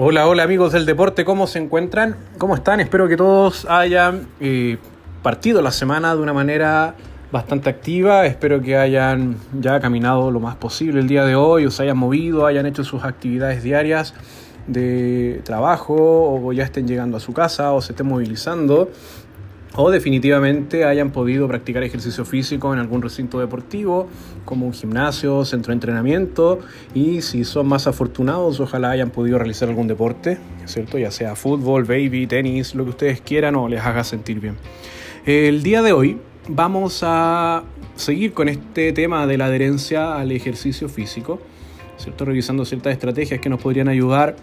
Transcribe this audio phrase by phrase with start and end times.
[0.00, 2.14] Hola, hola amigos del deporte, ¿cómo se encuentran?
[2.38, 2.78] ¿Cómo están?
[2.78, 4.78] Espero que todos hayan eh,
[5.24, 6.94] partido la semana de una manera
[7.32, 8.24] bastante activa.
[8.24, 11.98] Espero que hayan ya caminado lo más posible el día de hoy, o se hayan
[11.98, 14.14] movido, hayan hecho sus actividades diarias
[14.68, 18.92] de trabajo, o ya estén llegando a su casa, o se estén movilizando
[19.80, 24.08] o definitivamente hayan podido practicar ejercicio físico en algún recinto deportivo,
[24.44, 26.58] como un gimnasio, centro de entrenamiento,
[26.94, 30.98] y si son más afortunados, ojalá hayan podido realizar algún deporte, ¿cierto?
[30.98, 34.56] Ya sea fútbol, baby, tenis, lo que ustedes quieran o les haga sentir bien.
[35.24, 36.18] El día de hoy
[36.48, 37.62] vamos a
[37.94, 41.38] seguir con este tema de la adherencia al ejercicio físico,
[41.98, 42.24] ¿cierto?
[42.24, 44.34] Revisando ciertas estrategias que nos podrían ayudar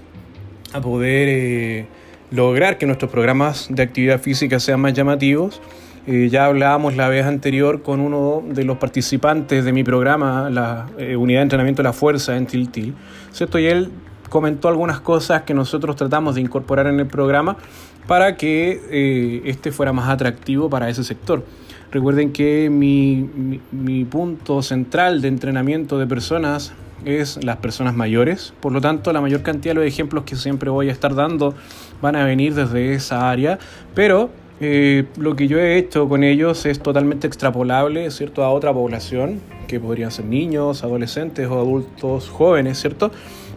[0.72, 1.28] a poder...
[1.28, 2.05] Eh,
[2.36, 5.62] lograr que nuestros programas de actividad física sean más llamativos.
[6.06, 10.88] Eh, ya hablábamos la vez anterior con uno de los participantes de mi programa, la
[11.00, 12.94] eh, unidad de entrenamiento de la fuerza en Tiltil,
[13.32, 13.58] ¿cierto?
[13.58, 13.90] Y él
[14.30, 17.58] comentó algunas cosas que nosotros tratamos de incorporar en el programa
[18.06, 21.44] para que eh, este fuera más atractivo para ese sector.
[21.92, 28.72] Recuerden que mi, mi punto central de entrenamiento de personas es las personas mayores, por
[28.72, 31.54] lo tanto la mayor cantidad de los ejemplos que siempre voy a estar dando
[32.02, 33.60] van a venir desde esa área,
[33.94, 34.30] pero
[34.62, 39.42] eh, lo que yo he hecho con ellos es totalmente extrapolable, ¿cierto?, a otra población,
[39.68, 43.12] que podrían ser niños, adolescentes o adultos jóvenes, ¿cierto?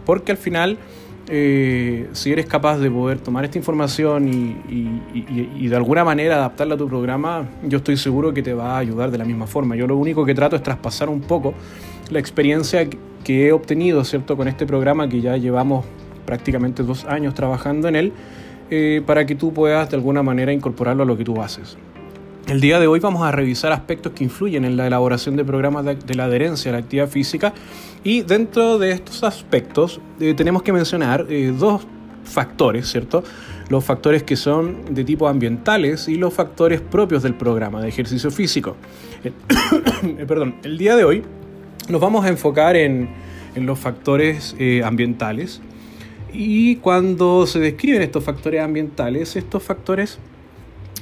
[0.05, 0.77] Porque al final,
[1.29, 6.77] eh, si eres capaz de poder tomar esta información y, de alguna manera adaptarla a
[6.77, 9.77] tu programa, yo estoy seguro que te va a ayudar de la misma forma.
[9.77, 11.53] Yo lo único que trato es traspasar un poco
[12.09, 12.89] la experiencia
[13.23, 15.85] que he obtenido, ¿cierto?, con este programa que ya llevamos
[16.25, 18.13] prácticamente dos años trabajando en él,
[18.69, 21.77] eh, para que tú puedas de alguna manera incorporarlo a lo que tú haces.
[22.47, 25.85] El día de hoy vamos a revisar aspectos que influyen en la elaboración de programas
[25.85, 27.53] de, la adherencia a la actividad física
[28.03, 31.85] y dentro de estos aspectos eh, tenemos que mencionar eh, dos
[32.23, 33.23] factores, ¿cierto?
[33.69, 38.31] Los factores que son de tipo ambientales y los factores propios del programa de ejercicio
[38.31, 38.75] físico.
[40.27, 41.23] perdón, el día de hoy
[41.89, 44.55] nos vamos a enfocar en, los factores
[44.85, 45.59] ambientales
[46.31, 50.19] y cuando se describen estos factores ambientales, estos factores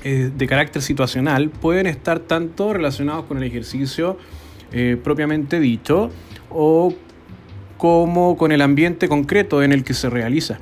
[0.04, 4.18] eh, de carácter situacional pueden estar tanto relacionados con el ejercicio
[4.72, 6.12] eh, propiamente dicho
[6.50, 6.94] o
[7.78, 10.60] como con el ambiente concreto en el que se realiza,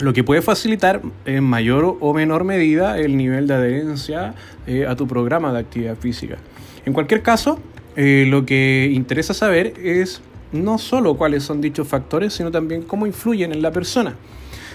[0.00, 4.34] lo que puede facilitar en mayor o menor medida el nivel de adherencia
[4.66, 6.38] eh, a tu programa de actividad física.
[6.84, 7.58] En cualquier caso,
[7.96, 10.22] lo que interesa saber es
[10.52, 14.16] no solo cuáles son dichos factores, sino también cómo influyen en la persona.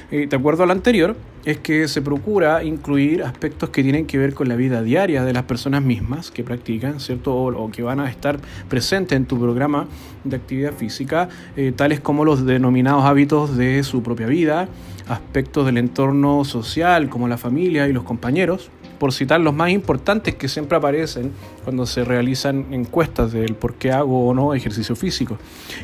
[0.09, 4.17] Eh, de acuerdo a lo anterior, es que se procura incluir aspectos que tienen que
[4.17, 7.35] ver con la vida diaria de las personas mismas que practican, ¿cierto?
[7.35, 8.39] O, que van a estar
[8.69, 9.87] presentes en tu programa
[10.23, 11.27] de actividad física,
[11.57, 14.69] eh, tales como los denominados hábitos de su propia vida,
[15.09, 20.35] aspectos del entorno social como la familia y los compañeros, por citar los más importantes
[20.35, 21.31] que siempre aparecen
[21.63, 25.37] cuando se realizan encuestas del por qué hago o no ejercicio físico.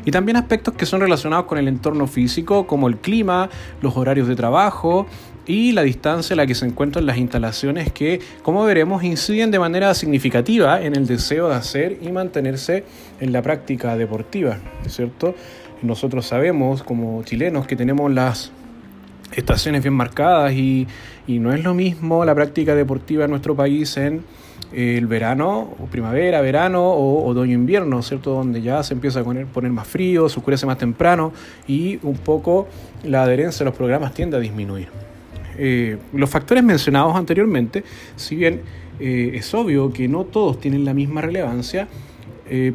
[0.06, 3.50] Y también aspectos que son relacionados con el entorno físico, como el clima,
[3.82, 5.06] los horarios de trabajo
[5.46, 9.60] y la distancia en la que se encuentran las instalaciones que, como veremos, inciden de
[9.60, 12.86] manera significativa en el deseo de hacer y mantenerse
[13.20, 14.58] en la práctica deportiva,
[14.88, 15.36] ¿cierto?
[15.82, 18.52] Nosotros sabemos como chilenos que tenemos las
[19.36, 20.88] estaciones bien marcadas y,
[21.28, 24.22] no es lo mismo la práctica deportiva en nuestro país en
[24.74, 28.32] eh, el verano, o primavera, verano o otoño-invierno, ¿cierto?
[28.32, 31.32] Donde ya se empieza a poner, poner más frío, se oscurece más temprano
[31.68, 32.68] y un poco
[33.04, 34.90] la adherencia a los programas tiende a disminuir.
[35.58, 37.84] Eh, los factores mencionados anteriormente,
[38.16, 38.62] si bien
[39.00, 41.88] eh, es obvio que no todos tienen la misma relevancia,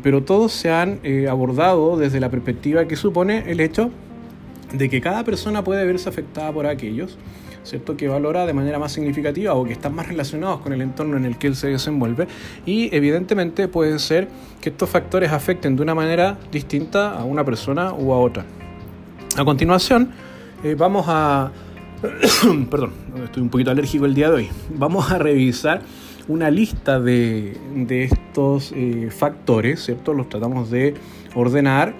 [0.02, 0.98] pero todos se han
[1.30, 3.92] abordado desde la perspectiva que supone el hecho
[4.72, 7.16] de que cada persona puede verse afectada por aquellos,
[7.64, 7.96] ¿cierto?
[7.96, 11.24] Que valora de manera más significativa o que están más relacionados con el entorno en
[11.24, 12.26] el que él se desenvuelve
[12.66, 14.28] y evidentemente puede ser
[14.60, 18.44] que estos factores afecten de una manera distinta a una persona u a otra.
[19.36, 20.10] A continuación,
[20.64, 21.52] eh, vamos a...
[22.70, 22.92] Perdón,
[23.24, 24.48] estoy un poquito alérgico el día de hoy.
[24.74, 25.82] Vamos a revisar
[26.28, 27.56] una lista de,
[27.88, 30.12] estos eh, factores, ¿cierto?
[30.12, 30.94] Los tratamos de
[31.34, 31.94] ordenar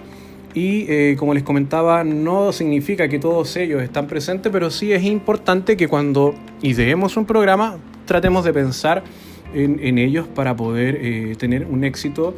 [0.53, 5.03] y eh, como les comentaba, no significa que todos ellos están presentes, pero sí es
[5.03, 9.03] importante que cuando ideemos un programa tratemos de pensar
[9.53, 12.35] en, ellos para poder eh, tener un éxito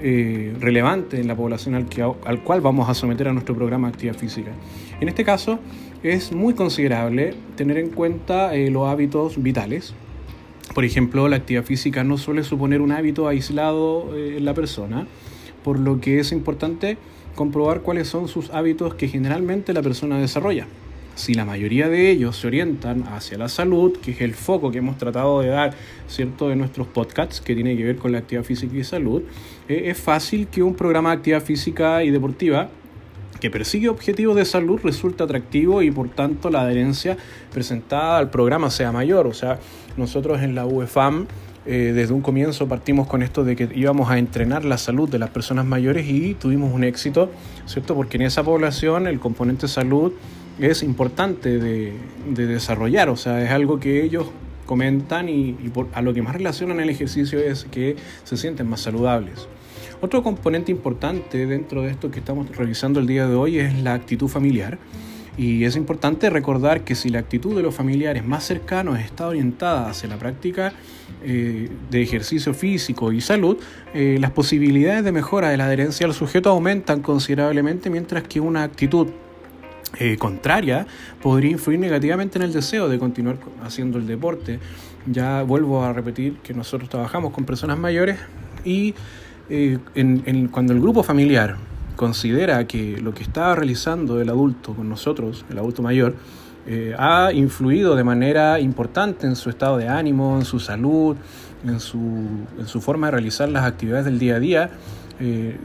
[0.00, 1.86] eh, relevante en la población al,
[2.24, 4.50] al cual vamos a someter a nuestro programa de actividad física.
[5.00, 5.58] En este caso
[6.02, 9.94] es muy considerable tener en cuenta los hábitos vitales.
[10.74, 15.06] Por ejemplo, la actividad física no suele suponer un hábito aislado en la persona,
[15.62, 16.96] por lo que es importante
[17.34, 20.66] comprobar cuáles son sus hábitos que generalmente la persona desarrolla.
[21.14, 24.78] si la mayoría de ellos se orientan hacia la salud, que es el foco que
[24.78, 25.74] hemos tratado de dar,
[26.08, 29.22] ¿cierto?, de nuestros podcasts, que tiene que ver con la actividad física y salud,
[29.68, 32.70] eh, es fácil que un programa de actividad física y deportiva
[33.42, 37.16] que persigue objetivos de salud resulte atractivo y por tanto la adherencia
[37.52, 39.26] presentada al programa sea mayor.
[39.26, 39.58] O sea,
[39.96, 41.26] nosotros en la UEFAM
[41.64, 45.20] eh, desde un comienzo partimos con esto de que íbamos a entrenar la salud de
[45.20, 47.30] las personas mayores y tuvimos un éxito,
[47.66, 47.94] ¿cierto?
[47.94, 50.12] Porque en esa población el componente salud
[50.58, 51.92] es importante de,
[52.34, 54.26] desarrollar, o sea, es algo que ellos
[54.66, 55.56] comentan y,
[55.92, 59.48] a lo que más relacionan el ejercicio es que se sienten más saludables.
[60.00, 63.94] Otro componente importante dentro de esto que estamos revisando el día de hoy es la
[63.94, 64.78] actitud familiar.
[65.36, 69.88] Y es importante recordar que si la actitud de los familiares más cercanos está orientada
[69.88, 70.74] hacia la práctica
[71.24, 73.56] eh, de ejercicio físico y salud,
[73.94, 78.62] eh, las posibilidades de mejora de la adherencia al sujeto aumentan considerablemente, mientras que una
[78.62, 79.08] actitud
[79.98, 80.86] eh, contraria
[81.22, 84.58] podría influir negativamente en el deseo de continuar haciendo el deporte.
[85.06, 88.18] Ya vuelvo a repetir que nosotros trabajamos con personas mayores
[88.64, 88.94] y
[90.50, 91.56] cuando el grupo familiar
[92.02, 96.16] considera que lo que está realizando el adulto con nosotros, el adulto mayor,
[96.66, 101.16] eh, ha influido de manera importante en su estado de ánimo, en su salud,
[101.64, 101.98] en su,
[102.58, 104.70] en su forma de realizar las actividades del día a día,
[105.20, 105.60] eh,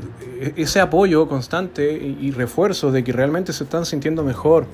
[0.55, 1.91] ese apoyo constante
[2.21, 4.67] y refuerzo de que realmente se están sintiendo mejor,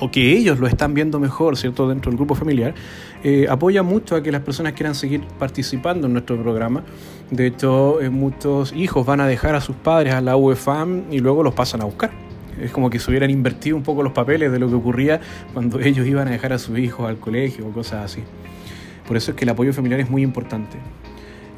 [0.00, 2.74] o que ellos lo están viendo mejor, ¿cierto?, dentro del grupo familiar,
[3.24, 6.84] eh, apoya mucho a que las personas quieran seguir participando en nuestro programa.
[7.30, 11.18] De hecho, eh, muchos hijos van a dejar a sus padres a la UEFAM y
[11.18, 12.10] luego los pasan a buscar.
[12.60, 15.20] Es como que se hubieran invertido un poco los papeles de lo que ocurría
[15.52, 18.22] cuando ellos iban a dejar a sus hijos al colegio o cosas así.
[19.06, 20.76] Por eso es que el apoyo familiar es muy importante.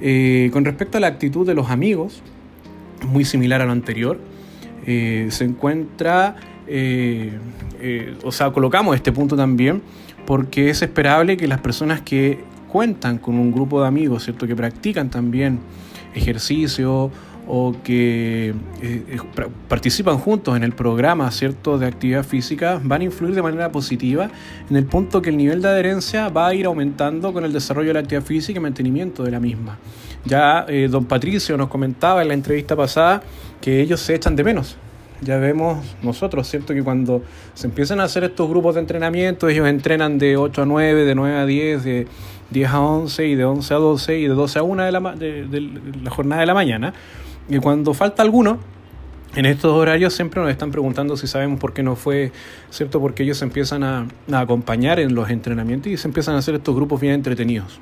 [0.01, 2.23] Eh, con respecto a la actitud de los amigos,
[3.07, 4.19] muy similar a lo anterior,
[4.85, 6.37] se encuentra
[6.67, 7.33] eh,
[7.81, 9.83] eh, o sea, colocamos este punto también
[10.27, 14.47] porque es esperable que las personas que cuentan con un grupo de amigos, ¿cierto?
[14.47, 15.59] Que practican también
[16.15, 17.11] ejercicio
[17.49, 19.19] o que eh,
[19.69, 21.79] participan juntos en el programa ¿cierto?
[21.79, 24.31] de actividad física van a influir de manera positiva
[24.69, 27.89] en el punto que el nivel de adherencia va a ir aumentando con el desarrollo
[27.89, 29.79] de la actividad física y mantenimiento de la misma.
[30.25, 33.23] Ya don Patricio nos comentaba en la entrevista pasada
[33.61, 34.77] que ellos se echan de menos
[35.23, 36.75] ya vemos nosotros, ¿cierto?
[36.75, 37.23] Que cuando
[37.55, 41.15] se empiezan a hacer estos grupos de entrenamiento, ellos entrenan de 8 a 9, de
[41.15, 42.07] 9 a 10, de
[42.51, 45.01] 10 a 11 y de 11 a 12 y de 12 a 1 de la,
[45.15, 46.95] de, la jornada de la mañana.
[47.49, 48.59] Y cuando falta alguno,
[49.35, 52.33] en estos horarios siempre nos están preguntando si sabemos por qué no fue,
[52.71, 53.01] ¿cierto?
[53.01, 57.01] Porque ellos empiezan a, acompañar en los entrenamientos y se empiezan a hacer estos grupos
[57.01, 57.81] bien entretenidos.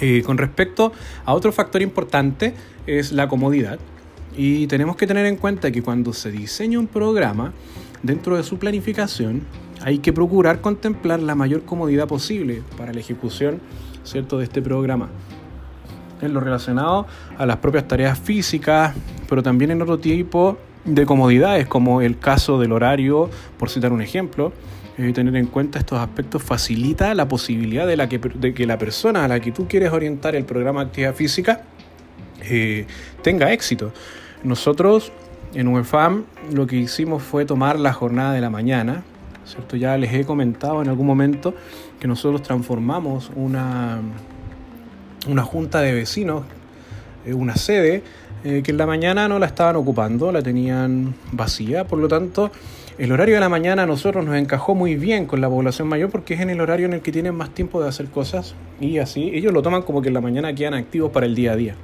[0.00, 0.92] Eh, con respecto
[1.24, 2.54] a otro factor importante
[2.86, 3.78] es la comodidad.
[4.36, 7.52] Y tenemos que tener en cuenta que cuando se diseña un programa,
[8.02, 9.42] dentro de su planificación,
[9.82, 13.60] hay que procurar contemplar la mayor comodidad posible para la ejecución
[14.02, 14.38] ¿cierto?
[14.38, 15.08] de este programa.
[16.20, 18.94] En lo relacionado a las propias tareas físicas,
[19.28, 24.02] pero también en otro tipo de comodidades, como el caso del horario, por citar un
[24.02, 24.52] ejemplo.
[24.96, 28.78] Eh, tener en cuenta estos aspectos facilita la posibilidad de, la que, de que la
[28.78, 31.62] persona a la que tú quieres orientar el programa de actividad física
[32.42, 32.86] eh,
[33.22, 33.92] tenga éxito.
[34.44, 35.10] Nosotros
[35.54, 39.02] en UEFAM lo que hicimos fue tomar la jornada de la mañana,
[39.46, 39.76] ¿cierto?
[39.76, 41.54] Ya les he comentado en algún momento
[41.98, 44.00] que nosotros transformamos una,
[45.28, 46.44] una junta de vecinos,
[47.24, 48.02] eh, una sede,
[48.44, 52.50] eh, que en la mañana no la estaban ocupando, la tenían vacía, por lo tanto
[52.98, 56.10] el horario de la mañana a nosotros nos encajó muy bien con la población mayor
[56.10, 58.98] porque es en el horario en el que tienen más tiempo de hacer cosas y
[58.98, 61.56] así ellos lo toman como que en la mañana quedan activos para el día a
[61.56, 61.74] día.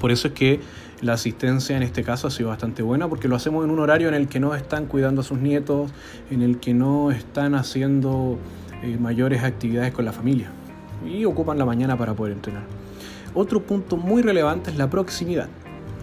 [0.00, 0.60] Por eso es que
[1.02, 4.08] la asistencia en este caso ha sido bastante buena porque lo hacemos en un horario
[4.08, 5.90] en el que no están cuidando a sus nietos,
[6.30, 8.38] en el que no están haciendo
[8.82, 10.50] eh, mayores actividades con la familia
[11.04, 12.62] y ocupan la mañana para poder entrenar.
[13.34, 15.48] Otro punto muy relevante es la proximidad.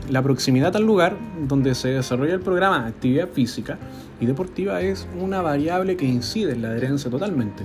[0.09, 1.15] La proximidad al lugar
[1.47, 3.77] donde se desarrolla el programa de actividad física
[4.19, 7.63] y deportiva es una variable que incide en la adherencia totalmente.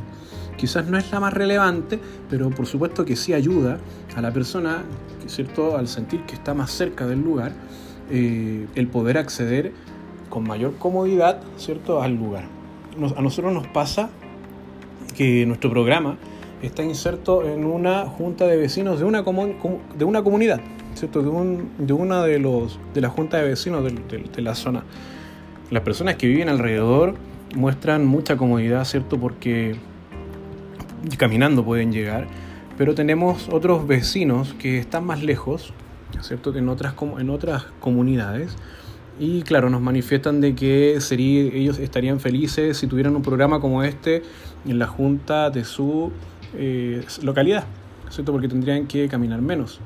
[0.57, 1.99] Quizás no es la más relevante,
[2.31, 3.79] pero por supuesto que sí ayuda
[4.17, 4.83] a la persona,
[5.27, 5.77] ¿cierto?
[5.77, 7.53] al sentir que está más cerca del lugar,
[8.11, 9.73] eh, el poder acceder
[10.29, 12.03] con mayor comodidad ¿cierto?
[12.03, 12.45] al lugar.
[13.17, 14.11] a nosotros nos pasa
[15.17, 16.17] que nuestro programa
[16.67, 20.61] está inserto en una junta de vecinos de una, de comunidad,
[20.95, 21.23] ¿cierto?
[21.23, 24.83] De, un, de una de, los, de la junta de vecinos de, la zona.
[25.71, 27.15] Las personas que viven alrededor
[27.55, 29.19] muestran mucha comodidad, ¿cierto?
[29.19, 29.77] Porque
[31.19, 32.27] caminando pueden llegar,
[32.77, 35.73] pero tenemos otros vecinos que están más lejos,
[36.21, 36.55] ¿cierto?
[36.57, 38.57] En otras, en otras comunidades
[39.19, 43.83] y claro, nos manifiestan de que sería, ellos estarían felices si tuvieran un programa como
[43.83, 44.23] este
[44.67, 46.11] en la junta de su
[46.57, 47.65] eh, localidad,
[48.11, 48.33] ¿cierto?
[48.33, 49.81] Porque tendrían que caminar menos.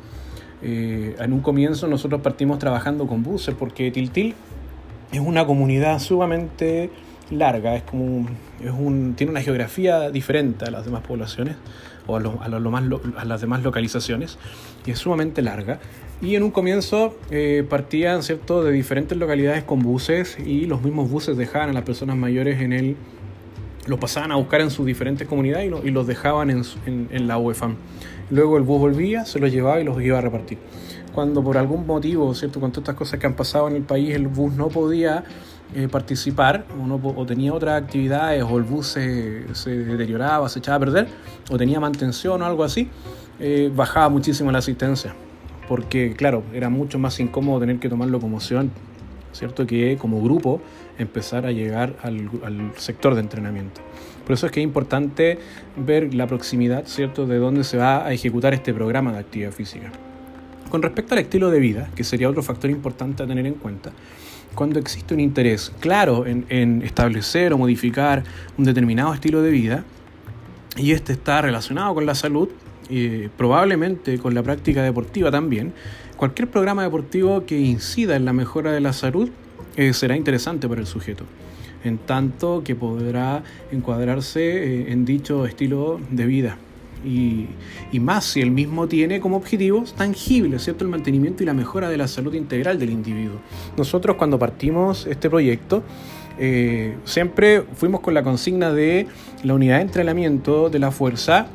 [0.63, 4.35] Eh, en un comienzo nosotros partimos trabajando con buses porque Tiltil
[5.13, 6.91] es una comunidad sumamente
[7.31, 8.29] larga, es como
[8.63, 11.57] es un, tiene una geografía diferente a las demás poblaciones
[12.07, 12.85] o a, lo, a, lo más,
[13.17, 14.39] a las demás localizaciones
[14.87, 15.79] y es sumamente larga.
[16.21, 18.65] Y en un comienzo eh, partían ¿cierto?
[18.65, 22.73] de diferentes localidades con buses y los mismos buses dejaban a las personas mayores en
[22.73, 22.97] el...
[23.87, 27.09] los pasaban a buscar en sus diferentes comunidades y, lo, y los dejaban en, en,
[27.13, 27.77] en la UEFAM.
[28.31, 30.59] Luego el bus volvía, se los llevaba y los iba a repartir.
[31.15, 32.61] Cuando por algún motivo, ¿cierto?
[32.61, 35.25] con todas estas cosas que han pasado en el país, el bus no podía
[35.75, 40.61] eh, participar o, no, o, tenía otras actividades o el bus se, se, deterioraba, se
[40.61, 41.09] echaba a perder
[41.51, 42.89] o tenía mantención o algo así,
[43.39, 45.15] eh, bajaba muchísimo la asistencia.
[45.69, 48.71] Porque, claro, era mucho más incómodo tener que tomar locomoción,
[49.33, 49.67] ¿cierto?
[49.67, 50.63] Que como grupo
[50.99, 53.83] empezar a llegar al, al sector de entrenamiento.
[54.25, 55.39] Por eso es que es importante
[55.77, 59.93] ver la proximidad, ¿cierto?, de dónde se va a ejecutar este programa de actividad física.
[60.71, 63.91] Con respecto al estilo de vida, que sería otro factor importante a tener en cuenta,
[64.59, 68.25] cuando existe un interés claro en, establecer o modificar
[68.57, 69.85] un determinado estilo de vida,
[70.77, 72.49] y este está relacionado con la salud,
[72.91, 75.75] eh, probablemente con la práctica deportiva también,
[76.17, 79.31] cualquier programa deportivo que incida en la mejora de la salud
[79.77, 81.23] eh, será interesante para el sujeto,
[81.85, 86.59] en tanto que podrá encuadrarse eh, en dicho estilo de vida.
[87.05, 87.47] Y,
[87.93, 90.85] y, más si el mismo tiene como objetivos tangibles, ¿cierto?
[90.85, 93.39] El mantenimiento y la mejora de la salud integral del individuo.
[93.77, 95.85] Nosotros cuando partimos este proyecto,
[96.39, 99.09] eh, siempre fuimos con la consigna de
[99.43, 101.49] la unidad de entrenamiento de la fuerza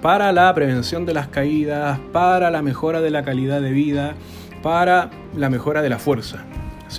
[0.00, 4.14] para la prevención de las caídas, para la mejora de la calidad de vida,
[4.62, 6.44] para la mejora de la fuerza.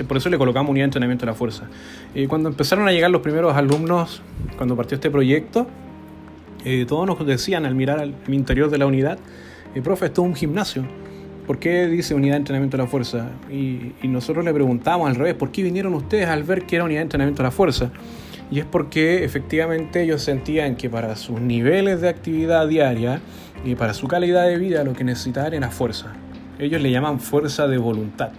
[0.07, 1.63] Por eso le colocamos unidad de entrenamiento de la fuerza.
[2.13, 4.21] Eh, cuando empezaron a llegar los primeros alumnos,
[4.55, 5.65] cuando partió este proyecto,
[6.65, 9.19] eh, todos nos decían al mirar al, interior de la unidad,
[9.75, 10.83] eh, profe, esto es un gimnasio.
[11.47, 13.29] ¿Por qué dice unidad de entrenamiento de la fuerza?
[13.49, 16.85] Y, y, nosotros le preguntamos al revés, ¿por qué vinieron ustedes al ver que era
[16.85, 17.91] unidad de entrenamiento de la fuerza?
[18.51, 23.21] Y es porque efectivamente ellos sentían que para sus niveles de actividad diaria
[23.63, 26.13] y para su calidad de vida lo que necesitaban era fuerza.
[26.57, 28.31] Ellos le llaman fuerza de voluntad.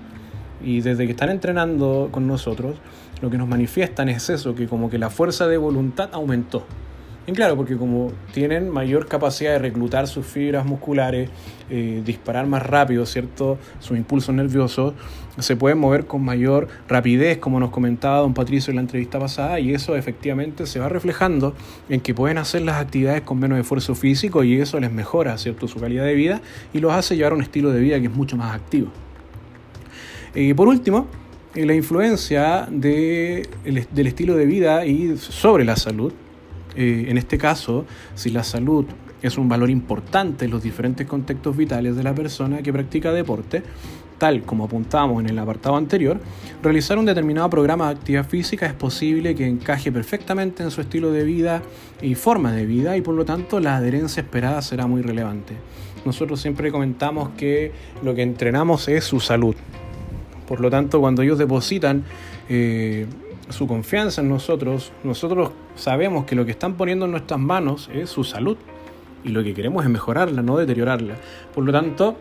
[0.62, 2.76] Y desde que están entrenando con nosotros,
[3.22, 6.66] lo que nos manifiestan es eso, que como que la fuerza de voluntad aumentó.
[7.30, 11.30] Y claro, porque como tienen mayor capacidad de reclutar sus fibras musculares,
[11.70, 13.56] eh, disparar más rápido, ¿cierto?
[13.78, 14.94] Sus impulsos nerviosos,
[15.38, 19.60] se pueden mover con mayor rapidez, como nos comentaba don Patricio en la entrevista pasada,
[19.60, 21.54] y eso efectivamente se va reflejando
[21.88, 25.68] en que pueden hacer las actividades con menos esfuerzo físico y eso les mejora, ¿cierto?
[25.68, 26.40] Su calidad de vida
[26.72, 28.88] y los hace llevar un estilo de vida que es mucho más activo.
[30.34, 31.06] Y por último,
[31.54, 36.12] la influencia de, del estilo de vida y sobre la salud
[36.76, 37.84] eh, en este caso,
[38.14, 38.86] si la salud
[39.22, 43.62] es un valor importante en los diferentes contextos vitales de la persona que practica deporte,
[44.18, 46.20] tal como apuntamos en el apartado anterior,
[46.62, 51.10] realizar un determinado programa de actividad física es posible que encaje perfectamente en su estilo
[51.10, 51.62] de vida
[52.02, 55.54] y forma de vida y por lo tanto la adherencia esperada será muy relevante.
[56.04, 57.72] Nosotros siempre comentamos que
[58.02, 59.54] lo que entrenamos es su salud.
[60.46, 62.04] Por lo tanto, cuando ellos depositan
[62.48, 63.06] eh,
[63.50, 68.10] su confianza en nosotros, nosotros sabemos que lo que están poniendo en nuestras manos es
[68.10, 68.56] su salud
[69.24, 71.16] y lo que queremos es mejorarla, no deteriorarla.
[71.54, 72.16] Por lo tanto,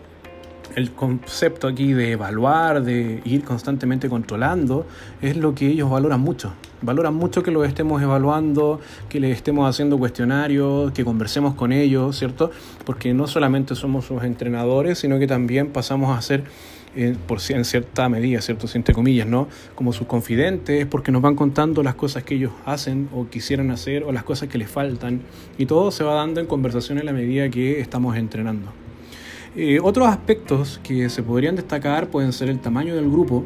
[0.75, 4.85] el concepto aquí de evaluar, de ir constantemente controlando,
[5.21, 6.53] es lo que ellos valoran mucho.
[6.81, 12.17] Valoran mucho que lo estemos evaluando, que les estemos haciendo cuestionarios, que conversemos con ellos,
[12.17, 12.51] ¿cierto?
[12.85, 16.43] Porque no solamente somos sus entrenadores, sino que también pasamos a ser
[17.27, 18.67] por, en cierta medida, ¿cierto?
[18.73, 19.47] Entre comillas, ¿no?
[19.75, 24.03] Como sus confidentes, porque nos van contando las cosas que ellos hacen o quisieran hacer
[24.03, 25.21] o las cosas que les faltan.
[25.57, 28.71] Y todo se va dando en conversación en la medida que estamos entrenando.
[29.55, 33.45] Eh, otros aspectos que se podrían destacar pueden ser el tamaño del grupo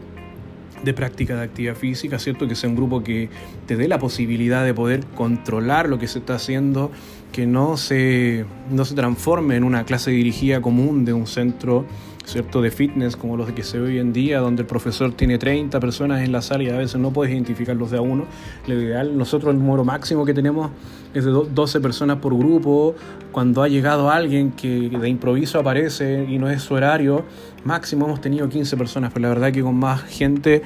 [0.83, 2.47] de práctica de actividad física, ¿cierto?
[2.47, 3.29] Que sea un grupo que
[3.67, 6.91] te dé la posibilidad de poder controlar lo que se está haciendo,
[7.31, 11.85] que no se, no se transforme en una clase dirigida común de un centro
[12.25, 12.61] ¿cierto?
[12.61, 15.79] de fitness como los que se ve hoy en día, donde el profesor tiene 30
[15.79, 18.25] personas en la sala y a veces no puedes identificarlos de a uno.
[18.67, 20.71] Lo ideal, nosotros el número máximo que tenemos
[21.13, 22.95] es de 12 personas por grupo.
[23.31, 27.25] Cuando ha llegado alguien que de improviso aparece y no es su horario,
[27.63, 30.61] máximo hemos tenido 15 personas, pero la verdad que con más gente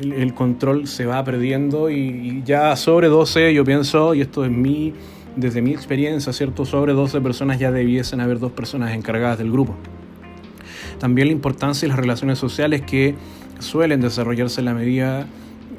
[0.00, 4.94] el control se va perdiendo y, ya sobre 12 yo pienso, y esto es mi,
[5.36, 6.64] desde mi experiencia, ¿cierto?
[6.64, 9.74] Sobre 12 personas ya debiesen haber dos personas encargadas del grupo.
[10.98, 13.14] También la importancia de las relaciones sociales que
[13.58, 15.26] suelen desarrollarse en la medida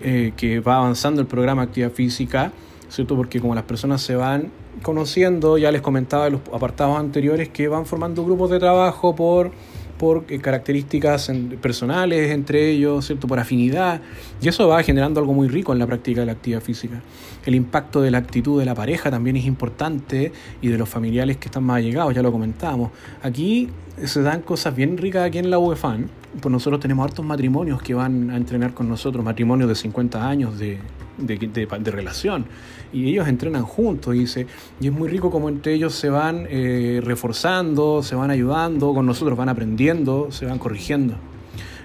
[0.01, 2.51] eh, que va avanzando el programa Actividad Física,
[2.89, 3.15] ¿cierto?
[3.15, 7.67] Porque como las personas se van conociendo, ya les comentaba en los apartados anteriores que
[7.67, 9.51] van formando grupos de trabajo por
[9.99, 11.29] por eh, características
[11.61, 13.27] personales entre ellos, ¿cierto?
[13.27, 14.01] por afinidad,
[14.41, 17.01] y eso va generando algo muy rico en la práctica de la actividad física.
[17.45, 21.37] El impacto de la actitud de la pareja también es importante y de los familiares
[21.37, 22.91] que están más allegados, ya lo comentábamos.
[23.21, 23.69] Aquí
[24.03, 26.09] se dan cosas bien ricas aquí en la UEFAN,
[26.41, 30.57] pues nosotros tenemos hartos matrimonios que van a entrenar con nosotros, matrimonios de 50 años
[30.57, 30.77] de,
[31.17, 32.45] de, de, relación.
[32.91, 34.25] Y ellos entrenan juntos y,
[34.79, 39.05] y es muy rico como entre ellos se van eh, reforzando, se van ayudando, con
[39.05, 41.15] nosotros van aprendiendo, se van corrigiendo.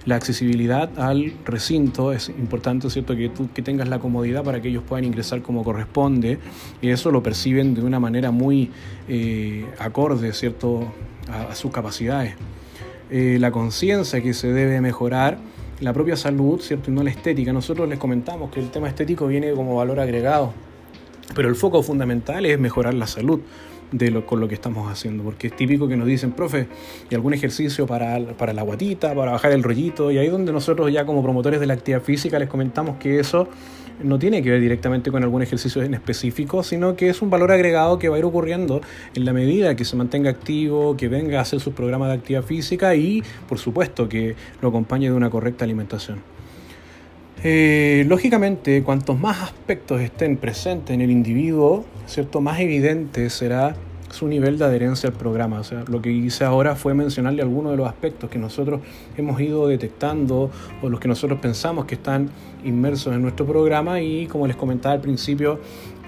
[0.07, 3.17] La accesibilidad al recinto es importante, ¿cierto?
[3.17, 6.39] Que tú que tengas la comodidad para que ellos puedan ingresar como corresponde
[6.83, 8.71] y eso lo perciben de una manera muy
[9.09, 10.93] eh, acorde, ¿cierto?
[11.31, 12.35] A, sus capacidades.
[13.11, 15.39] Eh, la conciencia que se debe mejorar
[15.81, 16.91] la propia salud, ¿cierto?
[16.91, 17.55] Y no la estética.
[17.55, 20.53] Nosotros les comentamos que el tema estético viene como valor agregado,
[21.35, 23.41] pero el foco fundamental es mejorar la salud
[23.93, 26.67] de lo, con lo que estamos haciendo, porque es típico que nos dicen, profe,
[27.11, 30.93] y algún ejercicio para, para la guatita, para bajar el rollito, y ahí donde nosotros
[30.93, 33.49] ya como promotores de la actividad física les comentamos que eso
[34.03, 37.53] no tiene que ver directamente con algún ejercicio en específico, sino que es un valor
[37.53, 38.81] agregado que va a ir ocurriendo
[39.15, 42.43] en la medida que se mantenga activo, que venga a hacer sus programas de actividad
[42.43, 46.34] física y, por supuesto, que lo acompañe de una correcta alimentación.
[47.47, 52.41] Eh, lógicamente, cuantos más aspectos estén presentes en el individuo, ¿cierto?
[52.41, 53.77] más evidente será
[54.09, 55.61] su nivel de adherencia al programa.
[55.61, 58.81] O sea, lo que hice ahora fue mencionarle algunos de los aspectos que nosotros
[59.19, 62.31] hemos ido detectando o los que nosotros pensamos que están
[62.65, 65.61] inmersos en nuestro programa y como les comentaba al principio,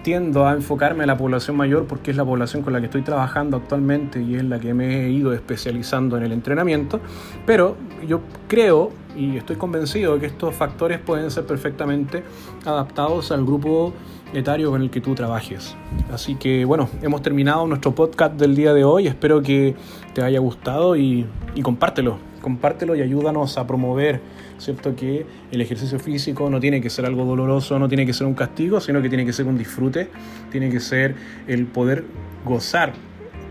[0.03, 3.03] tiendo a enfocarme en la población mayor porque es la población con la que estoy
[3.03, 7.01] trabajando actualmente y es la que me he ido especializando en el entrenamiento,
[7.45, 7.77] pero
[8.09, 12.23] yo creo y estoy convencido de que estos factores pueden ser perfectamente
[12.65, 13.93] adaptados al grupo
[14.35, 15.75] etario con el que tú trabajes.
[16.13, 19.07] Así que bueno, hemos terminado nuestro podcast del día de hoy.
[19.07, 19.75] Espero que
[20.15, 21.27] te haya gustado y,
[21.63, 22.19] compártelo.
[22.43, 24.21] Compártelo y ayúdanos a promover,
[24.59, 24.95] ¿cierto?
[24.95, 28.35] Que el ejercicio físico no tiene que ser algo doloroso, no tiene que ser un
[28.35, 30.11] castigo, sino que tiene que ser un disfrute,
[30.53, 31.17] tiene que ser
[31.49, 32.05] el poder
[32.45, 32.93] gozar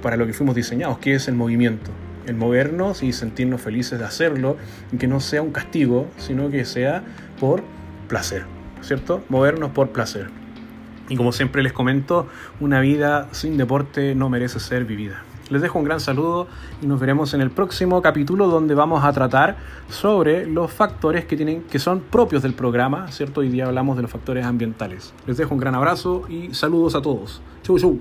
[0.02, 1.92] para lo que fuimos diseñados, que es el movimiento.
[2.26, 4.58] El movernos y sentirnos felices de hacerlo,
[4.92, 7.04] y que no sea un castigo, sino que sea
[7.40, 7.64] por
[8.08, 8.46] placer,
[8.82, 9.24] ¿cierto?
[9.30, 10.30] Movernos por placer.
[11.10, 12.28] Y como siempre les comento,
[12.60, 15.24] una vida sin deporte no merece ser vivida.
[15.50, 16.48] Les dejo un gran saludo
[16.82, 19.58] y nos veremos en el próximo capítulo donde vamos a tratar
[19.90, 23.42] sobre los factores que, tienen, que son propios del programa, ¿cierto?
[23.42, 25.14] Hoy día hablamos de los factores ambientales.
[25.28, 27.44] Les dejo un gran abrazo y saludos a todos.
[27.62, 28.00] Chau, chau.